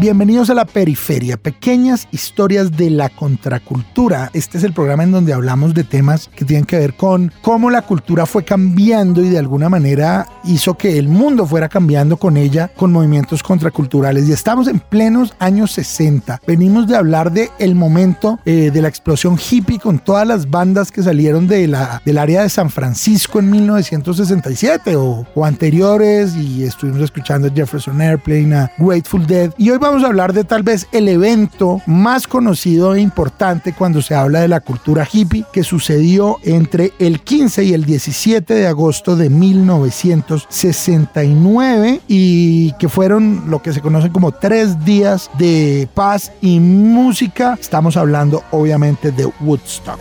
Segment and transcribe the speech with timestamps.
[0.00, 4.30] Bienvenidos a la periferia, pequeñas historias de la contracultura.
[4.32, 7.68] Este es el programa en donde hablamos de temas que tienen que ver con cómo
[7.68, 12.38] la cultura fue cambiando y de alguna manera hizo que el mundo fuera cambiando con
[12.38, 14.26] ella, con movimientos contraculturales.
[14.26, 16.40] Y estamos en plenos años 60.
[16.46, 20.90] Venimos de hablar de el momento eh, de la explosión hippie con todas las bandas
[20.90, 26.64] que salieron de la, del área de San Francisco en 1967 o, o anteriores y
[26.64, 29.52] estuvimos escuchando Jefferson Airplane, a Grateful Dead.
[29.58, 33.72] Y hoy vamos vamos a hablar de tal vez el evento más conocido e importante
[33.72, 38.54] cuando se habla de la cultura hippie que sucedió entre el 15 y el 17
[38.54, 45.88] de agosto de 1969 y que fueron lo que se conocen como tres días de
[45.92, 47.58] paz y música.
[47.60, 49.98] Estamos hablando obviamente de Woodstock.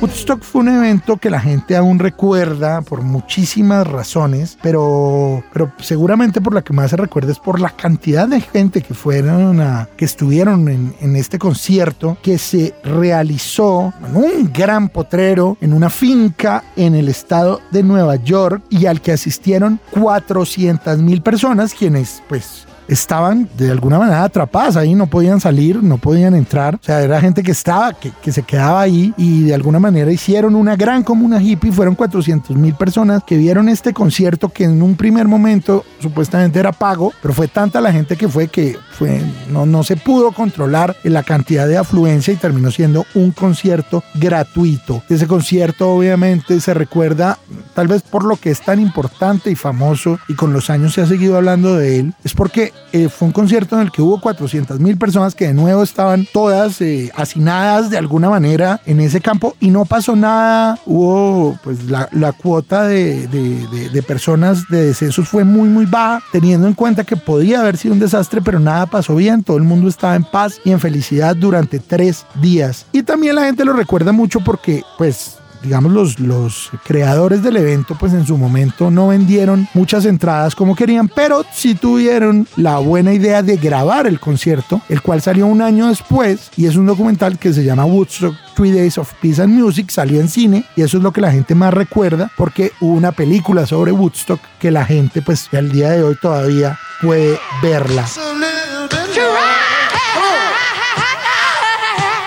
[0.00, 6.40] Woodstock fue un evento que la gente aún recuerda por muchísimas razones, pero, pero seguramente
[6.40, 9.88] por la que más se recuerda es por la cantidad de gente que fueron a,
[9.96, 15.88] que estuvieron en, en este concierto que se realizó en un gran potrero en una
[15.88, 22.22] finca en el estado de Nueva York y al que asistieron 400 mil personas, quienes
[22.28, 26.76] pues estaban de alguna manera atrapadas ahí, no podían salir, no podían entrar.
[26.76, 30.10] O sea, era gente que estaba, que, que se quedaba ahí y de alguna manera
[30.10, 31.72] hicieron una gran comuna hippie.
[31.72, 36.72] Fueron 400 mil personas que vieron este concierto que en un primer momento supuestamente era
[36.72, 40.96] pago, pero fue tanta la gente que fue que fue, no, no se pudo controlar
[41.04, 45.02] la cantidad de afluencia y terminó siendo un concierto gratuito.
[45.08, 47.38] Ese concierto obviamente se recuerda
[47.76, 51.02] tal vez por lo que es tan importante y famoso y con los años se
[51.02, 54.18] ha seguido hablando de él, es porque eh, fue un concierto en el que hubo
[54.18, 59.20] 400 mil personas que de nuevo estaban todas eh, hacinadas de alguna manera en ese
[59.20, 60.78] campo y no pasó nada.
[60.86, 66.66] Hubo pues la, cuota de, de, de, personas de decesos fue muy muy baja, teniendo
[66.66, 69.42] en cuenta que podía haber sido un desastre, pero nada pasó bien.
[69.42, 72.86] Todo el mundo estaba en paz y en felicidad durante tres días.
[72.92, 75.36] Y también la gente lo recuerda mucho porque pues
[75.66, 80.76] digamos, los, los creadores del evento, pues en su momento no vendieron muchas entradas como
[80.76, 85.60] querían, pero sí tuvieron la buena idea de grabar el concierto, el cual salió un
[85.60, 89.52] año después y es un documental que se llama Woodstock Three Days of Peace and
[89.52, 92.94] Music, salió en cine y eso es lo que la gente más recuerda porque hubo
[92.94, 98.06] una película sobre Woodstock que la gente pues al día de hoy todavía puede verla.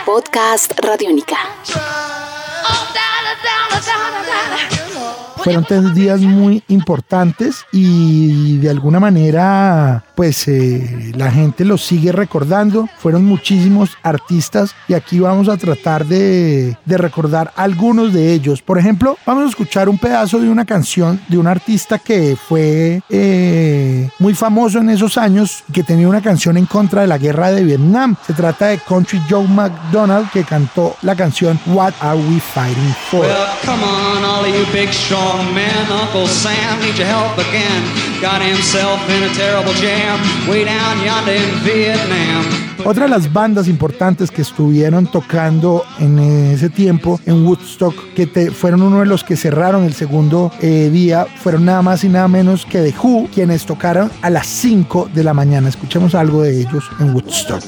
[0.06, 1.38] Podcast Radiónica.
[5.50, 12.12] Fueron tres días muy importantes y de alguna manera pues eh, la gente los sigue
[12.12, 12.88] recordando.
[13.00, 18.62] Fueron muchísimos artistas y aquí vamos a tratar de, de, recordar algunos de ellos.
[18.62, 23.02] Por ejemplo, vamos a escuchar un pedazo de una canción de un artista que fue
[23.10, 27.50] eh, muy famoso en esos años, que tenía una canción en contra de la guerra
[27.52, 28.16] de Vietnam.
[28.28, 33.22] Se trata de Country Joe McDonald que cantó la canción What Are We Fighting For?
[33.22, 33.99] Well,
[34.50, 35.92] you big strong men.
[35.92, 37.82] Uncle Sam needs your help again.
[38.22, 40.20] Got himself in a terrible jam.
[40.50, 42.46] Way down yonder in Vietnam.
[42.86, 48.52] Otra de las bandas importantes que estuvieron tocando en ese tiempo en Woodstock, que te,
[48.52, 52.30] fueron uno de los que cerraron el segundo eh, día, fueron nada más y nada
[52.30, 55.68] menos que The Who, quienes tocaron a las 5 de la mañana.
[55.68, 57.64] Escuchemos algo de ellos en Woodstock.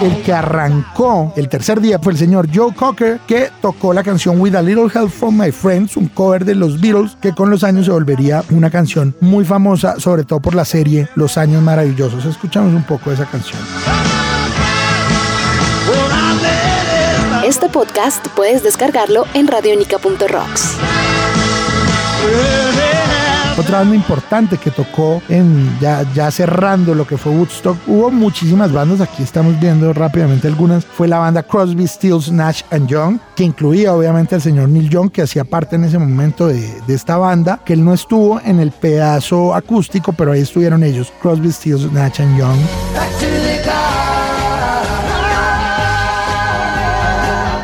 [0.00, 4.40] El que arrancó el tercer día fue el señor Joe Cocker, que tocó la canción
[4.40, 7.64] With a Little Help from My Friends, un cover de los Beatles, que con los
[7.64, 12.24] años se volvería una canción muy famosa, sobre todo por la serie Los Años Maravillosos.
[12.24, 13.58] Escuchamos un poco de esa canción.
[17.44, 20.76] Este podcast puedes descargarlo en radionica.rocks.
[23.60, 28.72] Otra banda importante que tocó en ya, ya cerrando lo que fue Woodstock, hubo muchísimas
[28.72, 33.44] bandas, aquí estamos viendo rápidamente algunas, fue la banda Crosby, Stills, Nash and Young, que
[33.44, 37.18] incluía obviamente al señor Neil Young, que hacía parte en ese momento de, de esta
[37.18, 41.92] banda, que él no estuvo en el pedazo acústico, pero ahí estuvieron ellos, Crosby, Stills,
[41.92, 43.09] Nash and Young.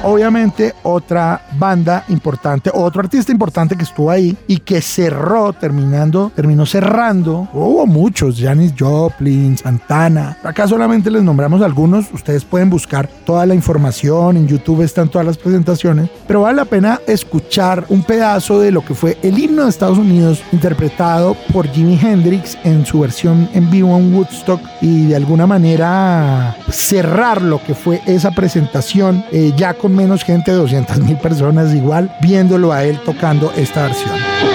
[0.06, 6.64] Obviamente otra banda importante, otro artista importante que estuvo ahí y que cerró, terminando, terminó
[6.64, 7.49] cerrando.
[7.53, 10.38] Hubo muchos, Janis Joplin, Santana.
[10.43, 12.12] Acá solamente les nombramos algunos.
[12.12, 14.37] Ustedes pueden buscar toda la información.
[14.37, 16.09] En YouTube están todas las presentaciones.
[16.26, 19.99] Pero vale la pena escuchar un pedazo de lo que fue el himno de Estados
[19.99, 25.47] Unidos interpretado por Jimi Hendrix en su versión en vivo en Woodstock y de alguna
[25.47, 31.75] manera cerrar lo que fue esa presentación eh, ya con menos gente, 200 mil personas
[31.75, 34.46] igual, viéndolo a él tocando esta versión.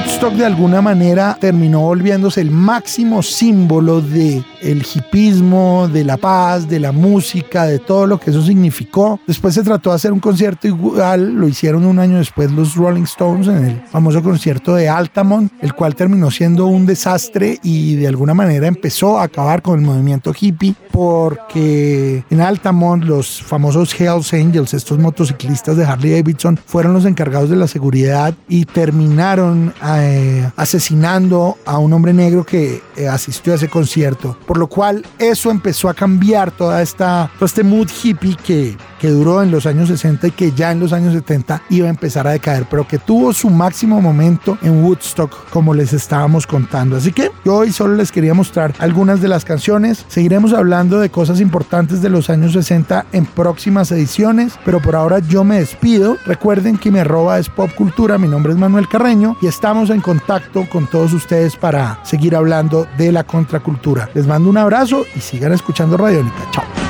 [0.00, 6.66] Woodstock de alguna manera terminó volviéndose el máximo símbolo de el hipismo, de la paz,
[6.66, 9.20] de la música, de todo lo que eso significó.
[9.26, 13.02] Después se trató de hacer un concierto igual, lo hicieron un año después los Rolling
[13.02, 18.08] Stones en el famoso concierto de Altamont, el cual terminó siendo un desastre y de
[18.08, 24.32] alguna manera empezó a acabar con el movimiento hippie porque en Altamont los famosos Hells
[24.32, 30.50] Angels, estos motociclistas de Harley Davidson, fueron los encargados de la seguridad y terminaron eh,
[30.56, 34.36] asesinando a un hombre negro que eh, asistió a ese concierto.
[34.46, 39.08] Por lo cual eso empezó a cambiar toda esta, todo este mood hippie que, que
[39.08, 42.26] duró en los años 60 y que ya en los años 70 iba a empezar
[42.26, 46.96] a decaer, pero que tuvo su máximo momento en Woodstock, como les estábamos contando.
[46.96, 50.04] Así que yo hoy solo les quería mostrar algunas de las canciones.
[50.08, 55.20] Seguiremos hablando de cosas importantes de los años 60 en próximas ediciones, pero por ahora
[55.20, 56.18] yo me despido.
[56.26, 60.00] Recuerden que mi arroba es Pop Cultura, mi nombre es Manuel Carreño y estamos en
[60.00, 64.10] contacto con todos ustedes para seguir hablando de la contracultura.
[64.14, 66.46] Les mando un abrazo y sigan escuchando Radiónica.
[66.52, 66.89] Chao.